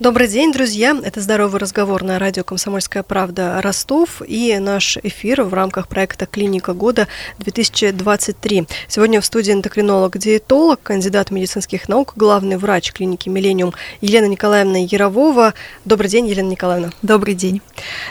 [0.00, 1.00] Добрый день, друзья!
[1.04, 6.72] Это «Здоровый разговор» на радио «Комсомольская правда» Ростов и наш эфир в рамках проекта «Клиника
[6.72, 8.68] года-2023».
[8.88, 15.54] Сегодня в студии эндокринолог-диетолог, кандидат медицинских наук, главный врач клиники «Миллениум» Елена Николаевна Яровова.
[15.84, 16.90] Добрый день, Елена Николаевна.
[17.02, 17.62] Добрый день.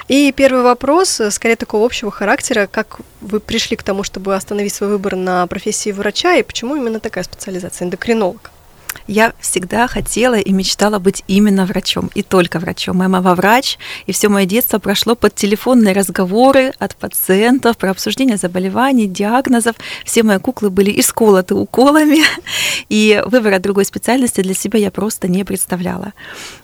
[0.07, 2.69] И первый вопрос, скорее такого общего характера.
[2.71, 7.01] Как вы пришли к тому, чтобы остановить свой выбор на профессии врача, и почему именно
[7.01, 8.52] такая специализация, эндокринолог?
[9.07, 12.97] Я всегда хотела и мечтала быть именно врачом, и только врачом.
[12.97, 18.37] Моя мама врач, и все мое детство прошло под телефонные разговоры от пациентов про обсуждение
[18.37, 19.75] заболеваний, диагнозов.
[20.05, 22.19] Все мои куклы были исколоты уколами,
[22.89, 26.13] и выбора другой специальности для себя я просто не представляла.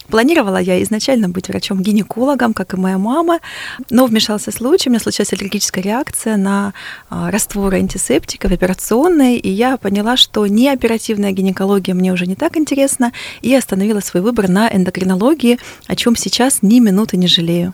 [0.09, 3.39] Планировала я изначально быть врачом-гинекологом, как и моя мама,
[3.91, 6.73] но вмешался случай, у меня случилась аллергическая реакция на
[7.09, 12.35] а, растворы антисептика в операционной, и я поняла, что не оперативная гинекология мне уже не
[12.35, 17.73] так интересна, и остановила свой выбор на эндокринологии, о чем сейчас ни минуты не жалею.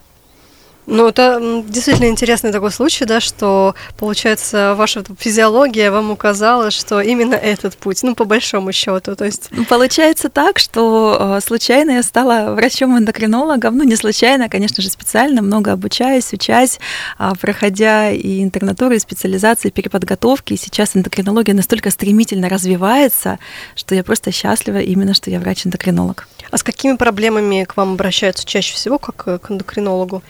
[0.87, 7.33] Ну, это действительно интересный такой случай, да, что, получается, ваша физиология вам указала, что именно
[7.35, 9.47] этот путь, ну, по большому счету, то есть...
[9.51, 15.41] Ну, получается так, что э, случайно я стала врачом-эндокринологом, ну, не случайно, конечно же, специально,
[15.41, 16.79] много обучаюсь, учась,
[17.17, 23.39] а, проходя и интернатуры, и специализации, переподготовки, и сейчас эндокринология настолько стремительно развивается,
[23.75, 26.27] что я просто счастлива именно, что я врач-эндокринолог.
[26.51, 30.21] А с какими проблемами к вам обращаются чаще всего, как э, к эндокринологу?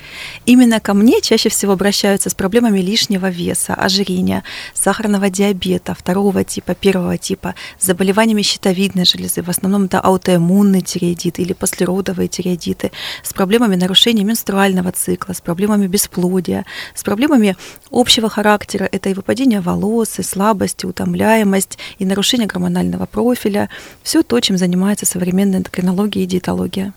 [0.45, 4.43] Именно ко мне чаще всего обращаются с проблемами лишнего веса, ожирения,
[4.75, 11.39] сахарного диабета второго типа, первого типа, с заболеваниями щитовидной железы, в основном это аутоиммунный тиреоидит
[11.39, 12.91] или послеродовые тиреоидиты,
[13.23, 17.57] с проблемами нарушения менструального цикла, с проблемами бесплодия, с проблемами
[17.89, 23.69] общего характера, это и выпадение волос, и слабость, и утомляемость, и нарушение гормонального профиля,
[24.03, 26.93] все то, чем занимается современная эндокринология и диетология.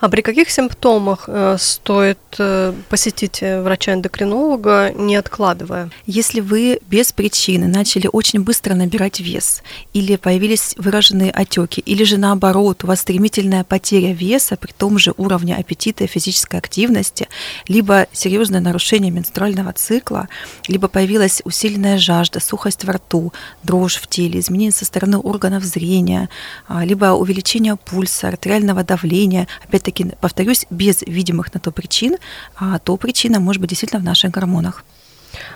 [0.00, 5.90] А при каких симптомах э, стоит э, посетить э, врача-эндокринолога, не откладывая?
[6.06, 12.18] Если вы без причины начали очень быстро набирать вес, или появились выраженные отеки, или же
[12.18, 17.28] наоборот, у вас стремительная потеря веса при том же уровне аппетита и физической активности,
[17.68, 20.28] либо серьезное нарушение менструального цикла,
[20.68, 23.32] либо появилась усиленная жажда, сухость во рту,
[23.62, 26.28] дрожь в теле, изменения со стороны органов зрения,
[26.68, 32.16] а, либо увеличение пульса, артериального давления, опять-таки, повторюсь, без видимых на то причин,
[32.56, 34.84] а то причина может быть действительно в наших гормонах.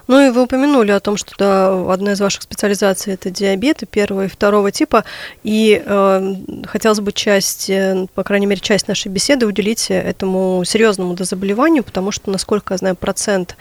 [0.09, 4.25] Ну и вы упомянули о том, что да, одна из ваших специализаций это диабет первого
[4.25, 5.05] и второго типа,
[5.43, 6.35] и э,
[6.67, 12.11] хотелось бы часть, э, по крайней мере, часть нашей беседы уделить этому серьезному заболеванию, потому
[12.11, 13.57] что, насколько я знаю, процент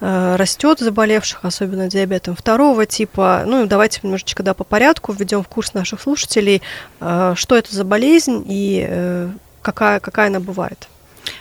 [0.00, 3.44] э, растет заболевших, особенно диабетом второго типа.
[3.46, 6.62] Ну, давайте немножечко да, по порядку введем в курс наших слушателей,
[7.00, 9.30] э, что это за болезнь и
[9.64, 10.88] какая, какая она бывает.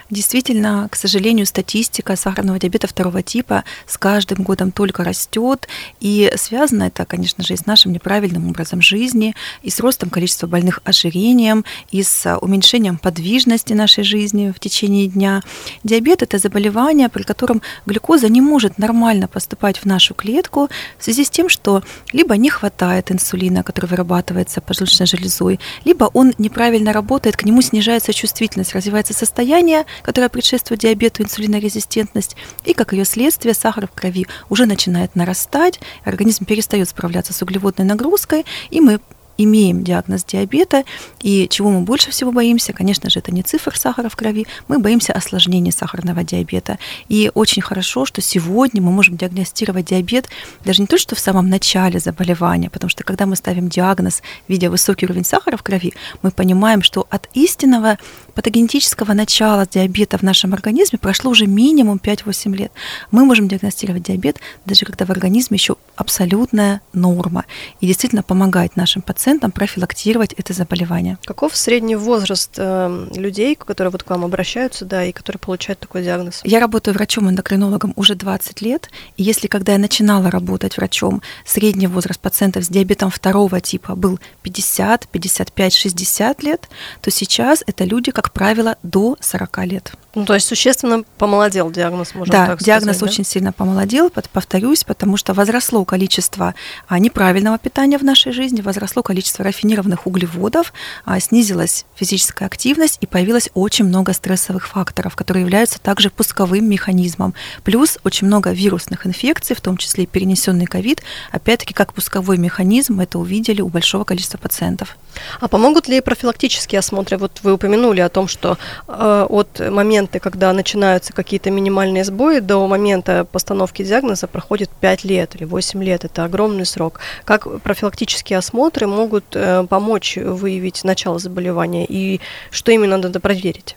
[0.09, 5.67] Действительно, к сожалению, статистика сахарного диабета второго типа с каждым годом только растет,
[5.99, 10.47] и связано это, конечно же, и с нашим неправильным образом жизни, и с ростом количества
[10.47, 15.41] больных ожирением, и с уменьшением подвижности нашей жизни в течение дня.
[15.83, 21.23] Диабет– это заболевание, при котором глюкоза не может нормально поступать в нашу клетку в связи
[21.23, 27.37] с тем, что либо не хватает инсулина, который вырабатывается поджелудочной железой, либо он неправильно работает,
[27.37, 33.87] к нему снижается чувствительность, развивается состояние, которая предшествует диабету, инсулинорезистентность, и как ее следствие сахар
[33.87, 38.99] в крови уже начинает нарастать, организм перестает справляться с углеводной нагрузкой, и мы
[39.37, 40.83] имеем диагноз диабета,
[41.21, 44.79] и чего мы больше всего боимся, конечно же, это не цифр сахара в крови, мы
[44.79, 46.77] боимся осложнений сахарного диабета.
[47.09, 50.29] И очень хорошо, что сегодня мы можем диагностировать диабет
[50.63, 54.69] даже не то, что в самом начале заболевания, потому что когда мы ставим диагноз, видя
[54.69, 57.97] высокий уровень сахара в крови, мы понимаем, что от истинного
[58.35, 62.71] патогенетического начала диабета в нашем организме прошло уже минимум 5-8 лет.
[63.11, 67.45] Мы можем диагностировать диабет даже когда в организме еще абсолютная норма
[67.79, 71.17] и действительно помогать нашим пациентам профилактировать это заболевание.
[71.25, 76.03] Каков средний возраст э, людей, которые вот к вам обращаются, да, и которые получают такой
[76.03, 76.41] диагноз?
[76.43, 82.19] Я работаю врачом-эндокринологом уже 20 лет, и если когда я начинала работать врачом, средний возраст
[82.19, 86.69] пациентов с диабетом второго типа был 50, 55, 60 лет,
[87.01, 89.93] то сейчас это люди, как правило, до 40 лет.
[90.15, 92.65] Ну, то есть существенно помолодел диагноз, можно да, так сказать.
[92.65, 93.05] диагноз да?
[93.05, 96.53] очень сильно помолодел, повторюсь, потому что возросло количество
[96.87, 100.71] а, неправильного питания в нашей жизни, возросло количество рафинированных углеводов,
[101.03, 107.33] а, снизилась физическая активность и появилось очень много стрессовых факторов, которые являются также пусковым механизмом.
[107.63, 111.01] Плюс очень много вирусных инфекций, в том числе и перенесенный ковид,
[111.31, 114.95] опять-таки как пусковой механизм, это увидели у большого количества пациентов.
[115.39, 117.17] А помогут ли профилактические осмотры?
[117.17, 118.57] Вот вы упомянули о том, что
[118.87, 125.35] э, от момента, когда начинаются какие-то минимальные сбои, до момента постановки диагноза проходит 5 лет
[125.35, 126.05] или 8 лет.
[126.05, 126.99] Это огромный срок.
[127.25, 132.19] Как профилактические осмотры могут э, помочь выявить начало заболевания и
[132.51, 133.75] что именно надо проверить?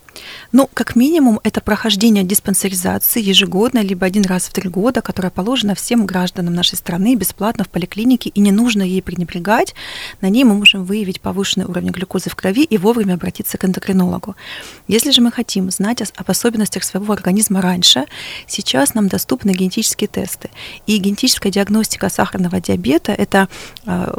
[0.53, 5.75] Ну, как минимум, это прохождение диспансеризации ежегодно, либо один раз в три года, которая положена
[5.75, 9.75] всем гражданам нашей страны бесплатно в поликлинике, и не нужно ей пренебрегать.
[10.21, 14.37] На ней мы можем выявить повышенный уровень глюкозы в крови и вовремя обратиться к эндокринологу.
[14.89, 18.05] Если же мы хотим знать об особенностях своего организма раньше,
[18.47, 20.51] сейчас нам доступны генетические тесты.
[20.87, 23.49] И генетическая диагностика сахарного диабета– это
[23.85, 24.19] а,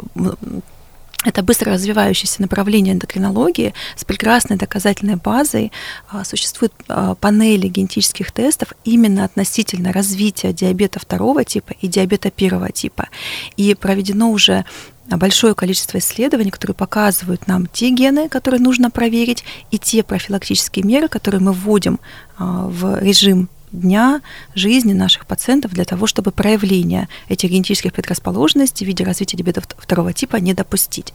[1.24, 5.72] это быстро развивающееся направление эндокринологии с прекрасной доказательной базой.
[6.08, 12.70] А, существуют а, панели генетических тестов именно относительно развития диабета второго типа и диабета первого
[12.70, 13.08] типа.
[13.56, 14.64] И проведено уже
[15.08, 21.08] большое количество исследований, которые показывают нам те гены, которые нужно проверить, и те профилактические меры,
[21.08, 21.98] которые мы вводим
[22.36, 24.20] а, в режим дня
[24.54, 30.12] жизни наших пациентов для того, чтобы проявление этих генетических предрасположенностей в виде развития диабета второго
[30.12, 31.12] типа не допустить.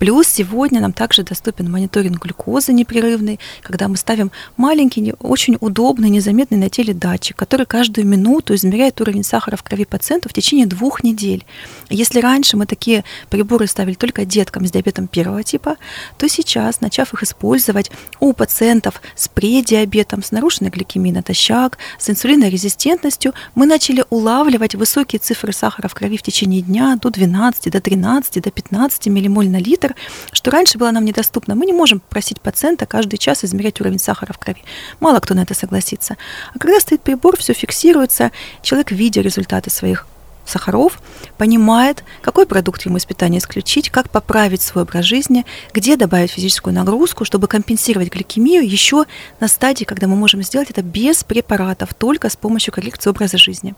[0.00, 6.56] Плюс сегодня нам также доступен мониторинг глюкозы непрерывный, когда мы ставим маленький, очень удобный, незаметный
[6.56, 11.04] на теле датчик, который каждую минуту измеряет уровень сахара в крови пациента в течение двух
[11.04, 11.44] недель.
[11.90, 15.76] Если раньше мы такие приборы ставили только деткам с диабетом первого типа,
[16.16, 23.34] то сейчас, начав их использовать у пациентов с предиабетом, с нарушенной гликемией натощак, с инсулинорезистентностью,
[23.54, 28.42] мы начали улавливать высокие цифры сахара в крови в течение дня до 12, до 13,
[28.42, 29.94] до 15 миллимоль на литр, параметр,
[30.32, 31.54] что раньше было нам недоступно.
[31.54, 34.62] Мы не можем просить пациента каждый час измерять уровень сахара в крови.
[35.00, 36.16] Мало кто на это согласится.
[36.54, 38.30] А когда стоит прибор, все фиксируется,
[38.62, 40.06] человек, видя результаты своих
[40.46, 41.00] сахаров,
[41.38, 46.74] понимает, какой продукт ему из питания исключить, как поправить свой образ жизни, где добавить физическую
[46.74, 49.04] нагрузку, чтобы компенсировать гликемию еще
[49.38, 53.74] на стадии, когда мы можем сделать это без препаратов, только с помощью коррекции образа жизни.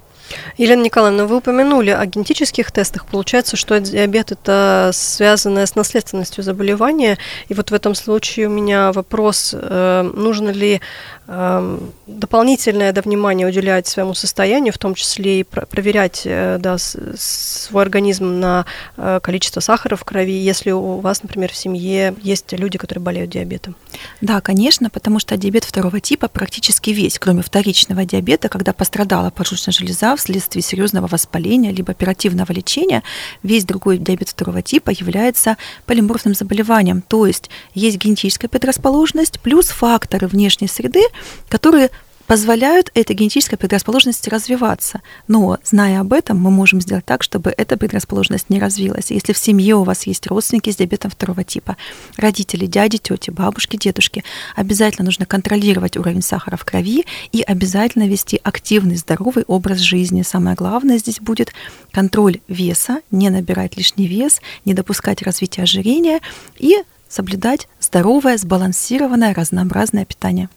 [0.57, 3.07] Елена Николаевна, вы упомянули о генетических тестах.
[3.07, 7.19] Получается, что диабет– это связанное с наследственностью заболевания.
[7.49, 10.81] И вот в этом случае у меня вопрос, э, нужно ли
[11.27, 17.83] эм, дополнительное да, внимание уделять своему состоянию, в том числе и проверять э, да, свой
[17.83, 22.79] организм на э, количество сахара в крови, если у вас, например, в семье есть люди,
[22.79, 23.77] которые болеют диабетом?
[24.21, 29.73] Да, конечно, потому что диабет второго типа практически весь, кроме вторичного диабета, когда пострадала поджелудочная
[29.73, 33.03] железа вследствие серьезного воспаления либо оперативного лечения,
[33.43, 37.03] весь другой диабет второго типа является полиморфным заболеванием.
[37.03, 41.03] То есть есть генетическая предрасположенность плюс факторы внешней среды,
[41.49, 41.91] которые
[42.27, 45.03] позволяют этой генетической предрасположенности развиваться.
[45.29, 49.11] Но, зная об этом, мы можем сделать так, чтобы эта предрасположенность не развилась.
[49.11, 51.77] Если в семье у вас есть родственники с диабетом второго типа,
[52.17, 54.25] родители, дяди, тети, бабушки, дедушки,
[54.57, 60.23] обязательно нужно контролировать уровень сахара в крови и обязательно вести активный, здоровый образ жизни.
[60.23, 61.53] Самое главное здесь будет
[61.91, 66.21] контроль веса, не набирать лишний вес, не допускать развития ожирения
[66.59, 66.77] и
[67.09, 70.49] соблюдать здоровое, сбалансированное, разнообразное питание.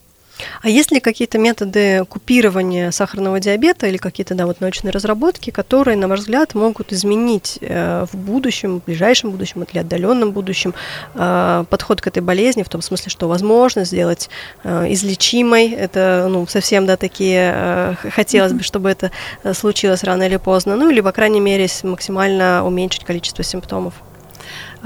[0.62, 5.98] А есть ли какие-то методы купирования сахарного диабета или какие-то да, вот научные разработки, которые,
[5.98, 10.74] на ваш взгляд, могут изменить э, в будущем, в ближайшем будущем или отдаленном будущем
[11.13, 14.30] э, подход к этой болезни, в том смысле, что возможно сделать
[14.63, 19.12] э, излечимой, это ну, совсем да, такие, хотелось бы, чтобы это
[19.54, 23.94] случилось рано или поздно, ну или, по крайней мере, максимально уменьшить количество симптомов?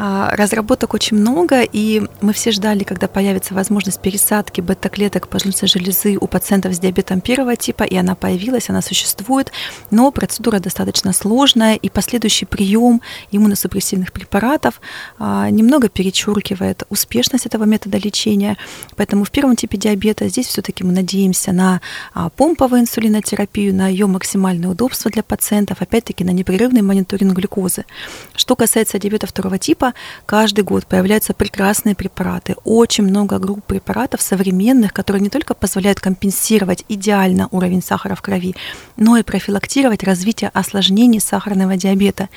[0.01, 6.17] А, разработок очень много, и мы все ждали, когда появится возможность пересадки бета-клеток поджелудочной железы
[6.19, 9.51] у пациентов с диабетом первого типа, и она появилась, она существует,
[9.91, 13.01] но процедура достаточно сложная, и последующий прием
[13.31, 14.79] иммуносупрессивных препаратов
[15.17, 18.57] а, немного перечеркивает успешность этого метода лечения.
[18.95, 21.81] Поэтому в первом типе диабета здесь все-таки мы надеемся на
[22.13, 27.85] а, помповую инсулинотерапию, на ее максимальное удобство для пациентов, опять-таки на непрерывный мониторинг глюкозы.
[28.35, 29.93] Что касается диабета второго типа,
[30.25, 36.85] каждый год появляются прекрасные препараты, очень много групп препаратов современных, которые не только позволяют компенсировать
[36.89, 38.55] идеально уровень сахара в крови,
[38.97, 42.29] но и профилактировать развитие осложнений сахарного диабета.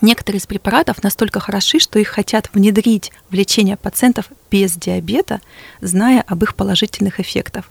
[0.00, 5.40] Некоторые из препаратов настолько хороши, что их хотят внедрить в лечение пациентов без диабета,
[5.80, 7.66] зная об их положительных эффектах.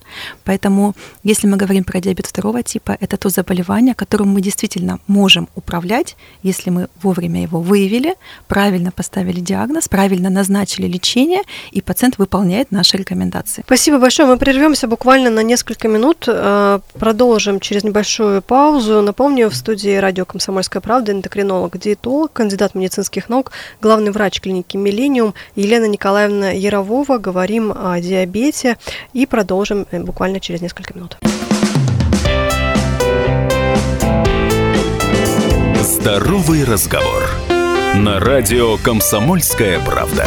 [0.46, 5.50] Поэтому, если мы говорим про диабет второго типа, это то заболевание, которым мы действительно можем
[5.56, 8.16] управлять, если мы вовремя его выявили,
[8.48, 13.64] правильно поставили диагноз, правильно назначили лечение, и пациент выполняет наши рекомендации.
[13.66, 14.30] Спасибо большое.
[14.30, 16.26] Мы прервемся буквально на несколько минут.
[16.28, 19.02] Э, продолжим через небольшую паузу.
[19.02, 23.52] Напомню, в студии радио «Комсомольская правда» эндокринолог, диетолог, кандидат медицинских наук,
[23.82, 27.18] главный врач клиники «Миллениум» Елена Николаевна Ярового.
[27.18, 28.78] Говорим о диабете
[29.14, 31.18] и продолжим э, буквально через несколько минут.
[35.82, 37.30] Здоровый разговор.
[37.96, 40.26] На радио «Комсомольская правда».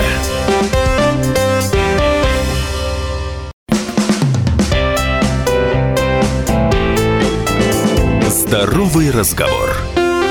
[8.29, 9.92] Здоровый разговор.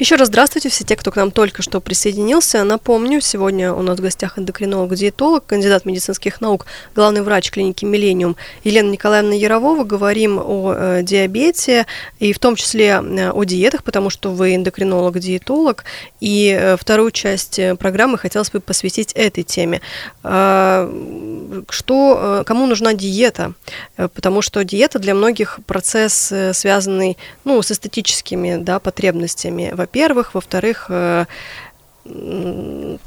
[0.00, 2.64] Еще раз здравствуйте все те, кто к нам только что присоединился.
[2.64, 6.64] Напомню, сегодня у нас в гостях эндокринолог-диетолог, кандидат медицинских наук,
[6.94, 9.84] главный врач клиники «Миллениум» Елена Николаевна Ярового.
[9.84, 11.84] Говорим о э, диабете
[12.18, 15.84] и в том числе э, о диетах, потому что вы эндокринолог-диетолог.
[16.20, 19.82] И э, вторую часть программы хотелось бы посвятить этой теме.
[20.22, 20.90] Э,
[21.68, 23.52] что, кому нужна диета?
[23.96, 30.34] Потому что диета для многих процесс, связанный ну, с эстетическими да, потребностями, во-первых.
[30.34, 31.26] Во-вторых, э,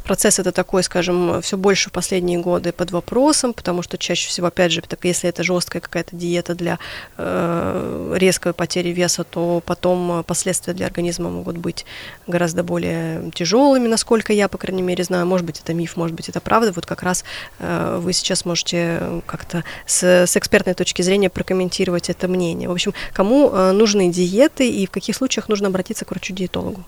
[0.04, 4.48] процесс это такой, скажем, все больше в последние годы под вопросом, потому что чаще всего,
[4.48, 6.80] опять же, так, если это жесткая какая-то диета для
[7.18, 11.86] э, резкой потери веса, то потом последствия для организма могут быть
[12.28, 15.26] гораздо более тяжелыми, насколько я, по крайней мере, знаю.
[15.26, 16.72] Может быть, это миф, может быть, это правда.
[16.74, 17.24] Вот как раз
[17.60, 22.70] э, вы сейчас можете как-то с, с экспертной точки зрения прокомментировать это мнение.
[22.70, 26.84] В общем, кому э, нужны диеты и в каких случаях нужно обратиться к врачу-диетологу?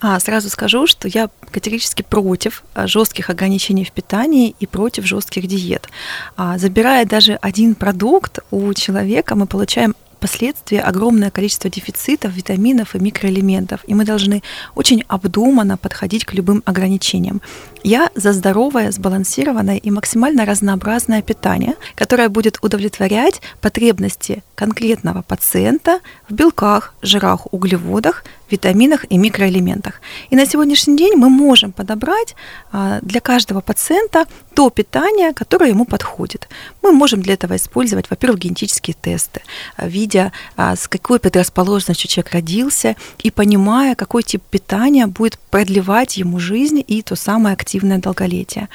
[0.00, 5.46] А, сразу скажу, что я категорически против а, жестких ограничений в питании и против жестких
[5.46, 5.88] диет.
[6.36, 12.98] А, забирая даже один продукт у человека, мы получаем последствия огромное количество дефицитов, витаминов и
[12.98, 14.42] микроэлементов, и мы должны
[14.74, 17.40] очень обдуманно подходить к любым ограничениям.
[17.82, 26.34] Я за здоровое, сбалансированное и максимально разнообразное питание, которое будет удовлетворять потребности конкретного пациента в
[26.34, 30.00] белках, жирах, углеводах, витаминах и микроэлементах.
[30.28, 32.34] И на сегодняшний день мы можем подобрать
[32.72, 36.48] а, для каждого пациента то питание, которое ему подходит.
[36.82, 39.40] Мы можем для этого использовать, во-первых, генетические тесты,
[39.76, 46.16] а, видя, а, с какой предрасположенностью человек родился, и понимая, какой тип питания будет продлевать
[46.16, 48.68] ему жизнь и то самое активное долголетие.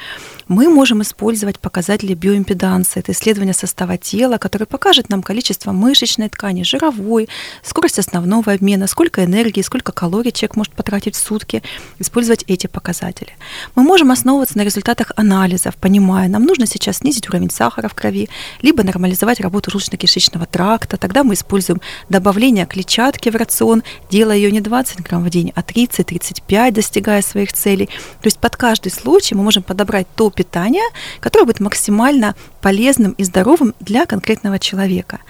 [0.48, 6.62] Мы можем использовать показатели биоимпеданса, это исследование состава тела, которое покажет нам количество мышечной ткани,
[6.62, 7.28] жировой,
[7.62, 11.62] скорость основного обмена, сколько энергии, сколько калорий человек может потратить в сутки,
[11.98, 13.32] использовать эти показатели.
[13.74, 18.28] Мы можем основываться на результатах анализов, понимая, нам нужно сейчас снизить уровень сахара в крови,
[18.62, 20.96] либо нормализовать работу желудочно-кишечного тракта.
[20.96, 25.60] Тогда мы используем добавление клетчатки в рацион, делая ее не 20 грамм в день, а
[25.60, 27.86] 30-35, достигая своих целей.
[27.86, 30.84] То есть под каждый случай мы можем подобрать то питание,
[31.20, 35.20] которое будет максимально полезным и здоровым для конкретного человека.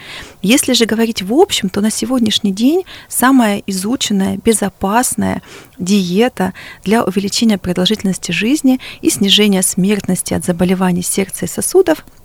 [0.42, 5.42] Если же говорить в общем, то на сегодняшний день самая изученная, безопасная
[5.78, 6.52] диета
[6.84, 12.04] для увеличения продолжительности жизни и снижения смертности от заболеваний сердца и сосудов–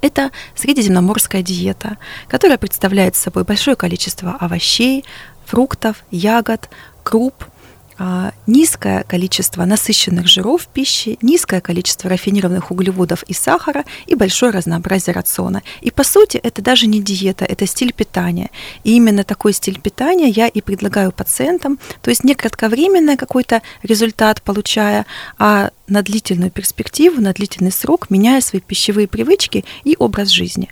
[0.00, 1.98] это средиземноморская диета,
[2.28, 5.04] которая представляет собой большое количество овощей,
[5.44, 6.70] фруктов, ягод,
[7.02, 7.44] круп–
[8.46, 15.14] низкое количество насыщенных жиров в пище, низкое количество рафинированных углеводов и сахара и большое разнообразие
[15.14, 15.62] рациона.
[15.82, 18.50] И по сути это даже не диета, это стиль питания.
[18.84, 24.42] И именно такой стиль питания я и предлагаю пациентам, то есть не кратковременный какой-то результат
[24.42, 25.04] получая,
[25.38, 30.70] а на длительную перспективу, на длительный срок, меняя свои пищевые привычки и образ жизни.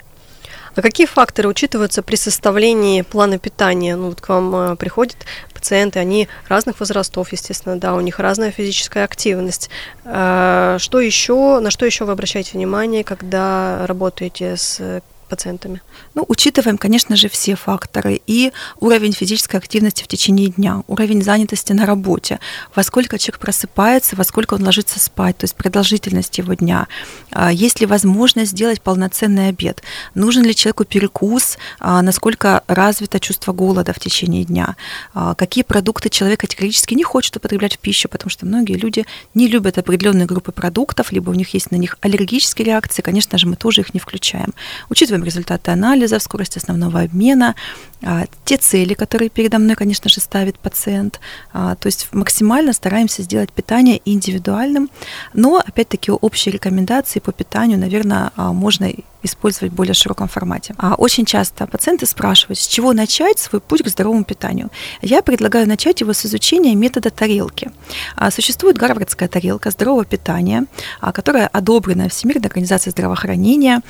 [0.79, 3.97] А какие факторы учитываются при составлении плана питания?
[3.97, 5.17] Ну, вот к вам э, приходят
[5.59, 9.71] пациенты, они разных возрастов, естественно, да, у них разная физическая активность.
[10.05, 15.83] Э, что еще, на что еще вы обращаете внимание, когда работаете с пациентами?
[16.15, 18.21] Ну, учитываем, конечно же, все факторы.
[18.27, 22.41] И уровень физической активности в течение дня, уровень занятости на работе,
[22.75, 26.89] во сколько человек просыпается, во сколько он ложится спать, то есть продолжительность его дня.
[27.31, 29.83] А, есть ли возможность сделать полноценный обед?
[30.15, 31.59] Нужен ли человеку перекус?
[31.79, 34.77] А, насколько развито чувство голода в течение дня?
[35.15, 39.05] А, какие продукты человек категорически не хочет употреблять в пищу, потому что многие люди
[39.35, 43.47] не любят определенные группы продуктов, либо у них есть на них аллергические реакции, конечно же,
[43.47, 44.55] мы тоже их не включаем.
[44.89, 47.55] Учитываем учитываем результаты анализов, скорость основного обмена,
[48.03, 51.21] а, те цели, которые передо мной, конечно же, ставит пациент.
[51.53, 54.89] А, то есть максимально стараемся сделать питание индивидуальным,
[55.35, 60.75] но, опять-таки, общие рекомендации по питанию, наверное, а, можно использовать в более широком формате.
[60.79, 64.71] А очень часто пациенты спрашивают, с чего начать свой путь к здоровому питанию.
[65.03, 67.71] Я предлагаю начать его с изучения метода тарелки.
[68.17, 70.67] А, существует гарвардская тарелка здорового питания,
[71.01, 73.83] а, которая одобрена Всемирной организацией здравоохранения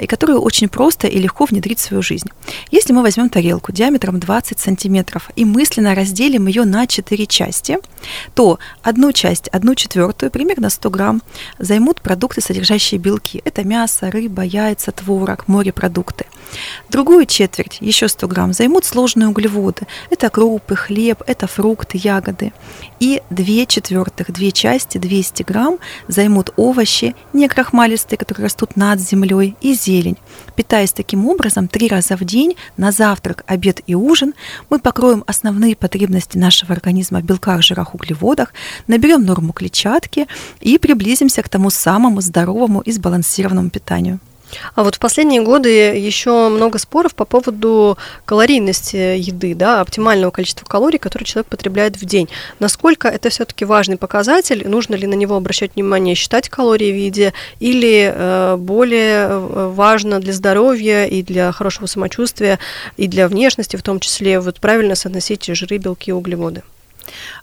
[0.00, 2.28] и которую очень просто и легко внедрить в свою жизнь.
[2.70, 7.78] Если мы возьмем тарелку диаметром 20 сантиметров и мысленно разделим ее на 4 части,
[8.34, 11.22] то одну часть, одну четвертую, примерно 100 грамм,
[11.58, 13.42] займут продукты, содержащие белки.
[13.44, 16.26] Это мясо, рыба, яйца, яйца, творог, морепродукты.
[16.88, 19.86] Другую четверть, еще 100 грамм, займут сложные углеводы.
[20.10, 22.52] Это крупы, хлеб, это фрукты, ягоды.
[23.00, 29.56] И две четвертых, две части, 200 грамм, займут овощи, не крахмалистые, которые растут над землей,
[29.60, 30.16] и зелень.
[30.56, 34.34] Питаясь таким образом три раза в день, на завтрак, обед и ужин,
[34.70, 38.54] мы покроем основные потребности нашего организма в белках, жирах, углеводах,
[38.86, 40.26] наберем норму клетчатки
[40.60, 44.18] и приблизимся к тому самому здоровому и сбалансированному питанию.
[44.74, 50.66] А вот в последние годы еще много споров по поводу калорийности еды, да, оптимального количества
[50.66, 52.28] калорий, которые человек потребляет в день.
[52.58, 54.66] Насколько это все-таки важный показатель?
[54.68, 60.20] Нужно ли на него обращать внимание, считать калории в еде, или э, более э, важно
[60.20, 62.58] для здоровья и для хорошего самочувствия,
[62.96, 66.62] и для внешности в том числе, вот правильно соотносить жиры, белки и углеводы?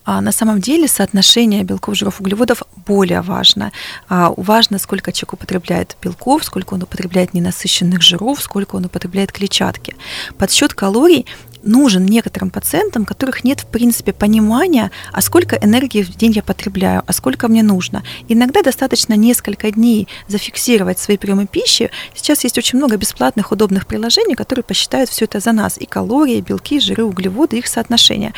[0.04, 3.72] А на самом деле соотношение белков, жиров, углеводов более важно.
[4.10, 9.96] А важно, сколько человек употребляет белков, сколько он употребляет ненасыщенных жиров, сколько он употребляет клетчатки.
[10.38, 11.26] Подсчет калорий
[11.66, 17.04] нужен некоторым пациентам, которых нет, в принципе, понимания, а сколько энергии в день я потребляю,
[17.06, 18.04] а сколько мне нужно.
[18.28, 21.92] Иногда достаточно несколько дней зафиксировать свои приемы пищи.
[22.14, 25.78] Сейчас есть очень много бесплатных, удобных приложений, которые посчитают все это за нас.
[25.78, 28.34] И калории, и белки, и жиры, углеводы, их соотношение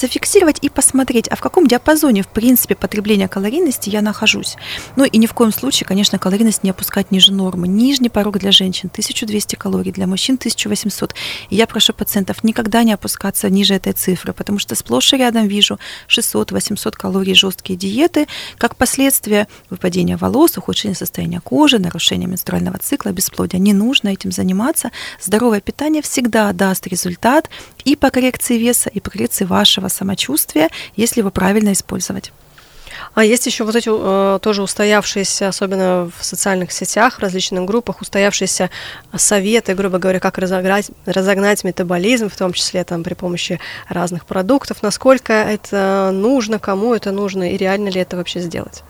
[0.00, 4.56] зафиксировать и посмотреть, а в каком диапазоне, в принципе, потребления калорийности я нахожусь.
[4.96, 7.68] Ну и ни в коем случае, конечно, калорийность не опускать ниже нормы.
[7.68, 11.14] Нижний порог для женщин 1200 калорий, для мужчин 1800.
[11.50, 15.46] И я прошу пациентов никогда не опускаться ниже этой цифры, потому что сплошь и рядом
[15.46, 15.78] вижу
[16.08, 18.26] 600-800 калорий жесткие диеты,
[18.58, 23.60] как последствия выпадения волос, ухудшения состояния кожи, нарушения менструального цикла, бесплодия.
[23.60, 24.90] Не нужно этим заниматься.
[25.20, 27.50] Здоровое питание всегда даст результат
[27.84, 32.32] и по коррекции веса, и по коррекции вашего самочувствия, если его правильно использовать.
[33.14, 38.00] А есть еще вот эти э, тоже устоявшиеся, особенно в социальных сетях, в различных группах,
[38.00, 38.70] устоявшиеся
[39.16, 44.82] советы, грубо говоря, как разогнать, разогнать метаболизм, в том числе там при помощи разных продуктов.
[44.82, 48.82] Насколько это нужно, кому это нужно и реально ли это вообще сделать?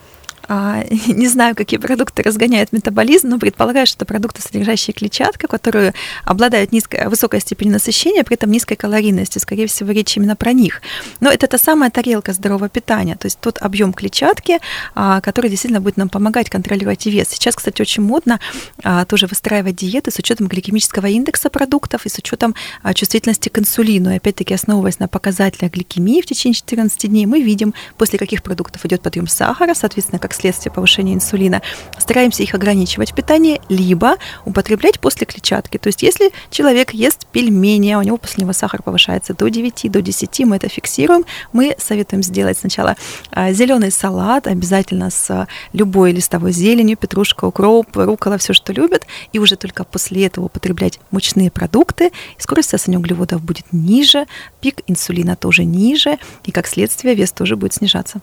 [0.48, 5.94] А, не знаю, какие продукты разгоняют метаболизм, но предполагаю, что это продукты, содержащие клетчатку, которые
[6.24, 9.38] обладают низкой, высокой степенью насыщения, при этом низкой калорийности.
[9.38, 10.82] Скорее всего, речь именно про них.
[11.20, 14.58] Но это та самая тарелка здорового питания, то есть тот объем клетчатки,
[14.94, 17.28] а, который действительно будет нам помогать контролировать вес.
[17.28, 18.40] Сейчас, кстати, очень модно
[18.82, 22.54] а, тоже выстраивать диеты с учетом гликемического индекса продуктов и с учетом
[22.94, 24.12] чувствительности к инсулину.
[24.12, 28.84] И опять-таки, основываясь на показателях гликемии в течение 14 дней, мы видим, после каких продуктов
[28.86, 31.62] идет подъем сахара, соответственно, как следствие повышения инсулина,
[31.98, 35.78] стараемся их ограничивать в питании, либо употреблять после клетчатки.
[35.78, 39.90] То есть если человек ест пельмени, а у него после него сахар повышается до 9,
[39.90, 42.96] до 10, мы это фиксируем, мы советуем сделать сначала
[43.30, 49.38] а, зеленый салат, обязательно с любой листовой зеленью, петрушка, укроп, рукола, все, что любят, и
[49.38, 54.26] уже только после этого употреблять мучные продукты, скорость всасывания углеводов будет ниже,
[54.60, 58.20] пик инсулина тоже ниже, и как следствие вес тоже будет снижаться.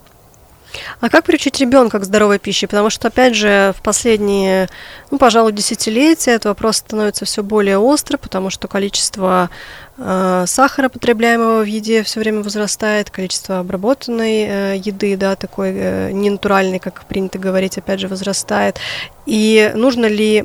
[1.00, 2.68] А как приучить ребенка к здоровой пище?
[2.68, 4.70] Потому что, опять же, в последние,
[5.12, 9.50] ну, пожалуй, десятилетия этот вопрос становится все более острый, потому что количество
[9.98, 16.12] э, сахара, потребляемого в еде, все время возрастает, количество обработанной э, еды, да, такой э,
[16.12, 18.80] ненатуральной, как принято говорить, опять же, возрастает.
[19.26, 20.44] И нужно ли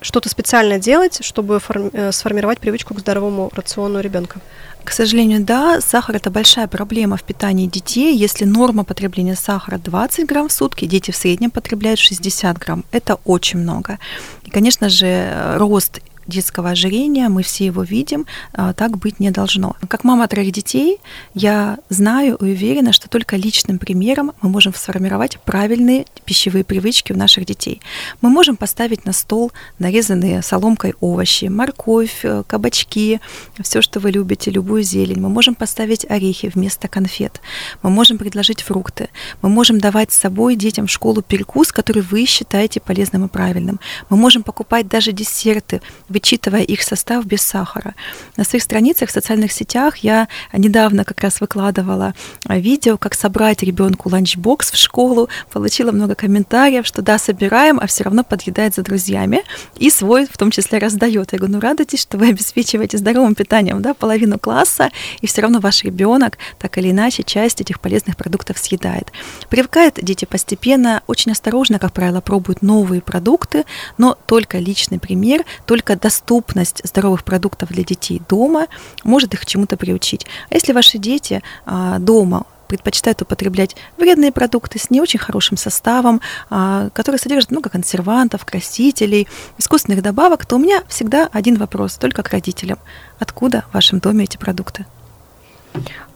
[0.00, 1.60] что-то специально делать, чтобы
[1.92, 4.40] э, сформировать привычку к здоровому рациону ребенка?
[4.84, 8.16] К сожалению, да, сахар это большая проблема в питании детей.
[8.16, 12.84] Если норма потребления сахара 20 грамм в сутки, дети в среднем потребляют 60 грамм.
[12.90, 13.98] Это очень много.
[14.44, 19.76] И, конечно же, рост детского ожирения, мы все его видим, а, так быть не должно.
[19.88, 20.98] Как мама троих детей,
[21.34, 27.16] я знаю и уверена, что только личным примером мы можем сформировать правильные пищевые привычки у
[27.16, 27.80] наших детей.
[28.20, 33.20] Мы можем поставить на стол нарезанные соломкой овощи, морковь, э, кабачки,
[33.60, 35.20] все, что вы любите, любую зелень.
[35.20, 37.40] Мы можем поставить орехи вместо конфет.
[37.82, 39.08] Мы можем предложить фрукты.
[39.42, 43.80] Мы можем давать с собой детям в школу перекус, который вы считаете полезным и правильным.
[44.08, 47.94] Мы можем покупать даже десерты в вычитывая их состав без сахара.
[48.36, 52.14] На своих страницах в социальных сетях я недавно как раз выкладывала
[52.46, 55.28] видео, как собрать ребенку ланчбокс в школу.
[55.50, 59.42] Получила много комментариев, что да, собираем, а все равно подъедает за друзьями.
[59.78, 61.32] И свой в том числе раздает.
[61.32, 64.90] Я говорю, ну радуйтесь, что вы обеспечиваете здоровым питанием да, половину класса,
[65.22, 69.10] и все равно ваш ребенок так или иначе часть этих полезных продуктов съедает.
[69.48, 73.64] Привыкают дети постепенно, очень осторожно, как правило, пробуют новые продукты,
[73.96, 78.66] но только личный пример, только доступность здоровых продуктов для детей дома
[79.04, 80.26] может их чему-то приучить.
[80.50, 86.20] А если ваши дети а, дома предпочитают употреблять вредные продукты с не очень хорошим составом,
[86.50, 89.26] а, которые содержат много консервантов, красителей,
[89.58, 92.78] искусственных добавок, то у меня всегда один вопрос, только к родителям.
[93.18, 94.86] Откуда в вашем доме эти продукты?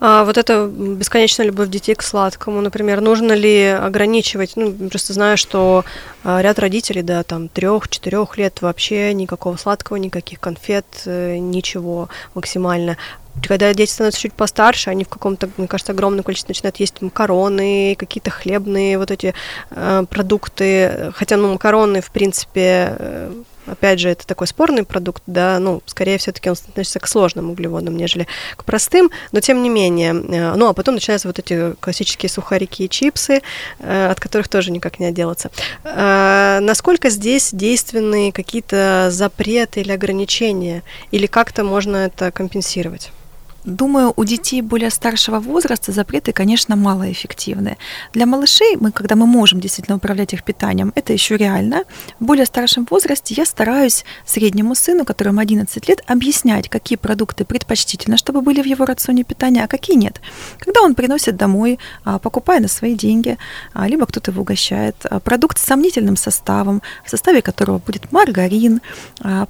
[0.00, 4.52] А вот это бесконечная любовь детей к сладкому, например, нужно ли ограничивать?
[4.56, 5.84] Ну, просто знаю, что
[6.24, 12.96] а, ряд родителей, да, там трех-четырех лет вообще никакого сладкого, никаких конфет, э, ничего максимально.
[13.42, 17.96] Когда дети становятся чуть постарше, они в каком-то, мне кажется, огромном количестве начинают есть макароны,
[17.98, 19.34] какие-то хлебные вот эти
[19.70, 21.12] э, продукты.
[21.14, 23.32] Хотя, ну, макароны, в принципе, э,
[23.66, 27.96] Опять же, это такой спорный продукт, да, ну, скорее все-таки он относится к сложным углеводам,
[27.96, 30.10] нежели к простым, но тем не менее.
[30.10, 33.40] Э, ну, а потом начинаются вот эти классические сухарики и чипсы,
[33.78, 35.50] э, от которых тоже никак не отделаться.
[35.84, 43.10] Э, насколько здесь действенны какие-то запреты или ограничения, или как-то можно это компенсировать?
[43.64, 47.78] Думаю, у детей более старшего возраста запреты, конечно, малоэффективны.
[48.12, 51.84] Для малышей, мы, когда мы можем действительно управлять их питанием, это еще реально.
[52.20, 58.18] В более старшем возрасте я стараюсь среднему сыну, которому 11 лет, объяснять, какие продукты предпочтительно,
[58.18, 60.20] чтобы были в его рационе питания, а какие нет.
[60.58, 63.38] Когда он приносит домой, а, покупая на свои деньги,
[63.72, 68.82] а, либо кто-то его угощает, а, продукт с сомнительным составом, в составе которого будет маргарин,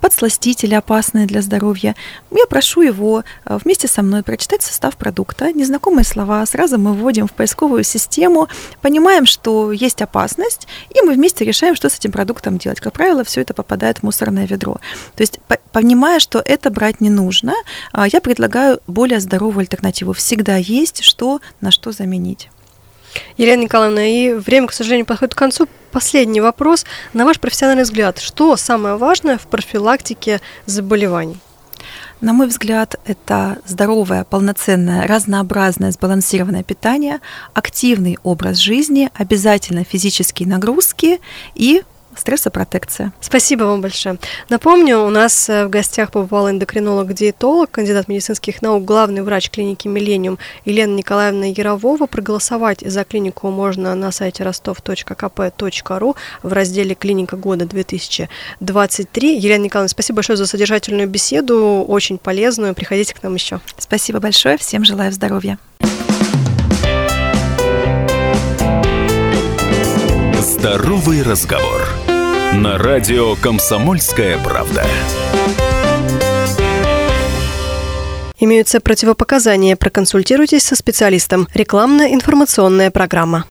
[0.00, 1.96] подсластители опасные для здоровья,
[2.30, 7.32] я прошу его вместе со мной прочитать состав продукта, незнакомые слова, сразу мы вводим в
[7.32, 8.48] поисковую систему,
[8.80, 12.80] понимаем, что есть опасность, и мы вместе решаем, что с этим продуктом делать.
[12.80, 14.74] Как правило, все это попадает в мусорное ведро.
[15.16, 15.40] То есть,
[15.72, 17.54] понимая, что это брать не нужно,
[17.92, 20.12] а, я предлагаю более здоровую альтернативу.
[20.12, 22.50] Всегда есть что на что заменить.
[23.36, 25.68] Елена Николаевна, и время, к сожалению, подходит к концу.
[25.92, 26.84] Последний вопрос.
[27.12, 31.38] На ваш профессиональный взгляд, что самое важное в профилактике заболеваний?
[32.20, 37.20] На мой взгляд, это здоровое, полноценное, разнообразное, сбалансированное питание,
[37.52, 41.20] активный образ жизни, обязательно физические нагрузки
[41.54, 41.82] и
[42.16, 43.12] стрессопротекция.
[43.20, 44.18] Спасибо вам большое.
[44.48, 50.38] Напомню, у нас э, в гостях побывал эндокринолог-диетолог, кандидат медицинских наук, главный врач клиники «Миллениум»
[50.64, 52.06] Елена Николаевна Яровова.
[52.06, 58.28] Проголосовать за клинику можно на сайте ростов.кп.ру в разделе «Клиника года 2023».
[59.38, 62.74] Елена Николаевна, спасибо большое за содержательную беседу, очень полезную.
[62.74, 63.60] Приходите к нам еще.
[63.78, 65.58] Спасибо большое, всем желаю здоровья.
[70.40, 72.03] Здоровый разговор.
[72.54, 74.84] На радио «Комсомольская правда».
[78.38, 79.74] Имеются противопоказания.
[79.74, 81.48] Проконсультируйтесь со специалистом.
[81.52, 83.42] Рекламно-информационная программа.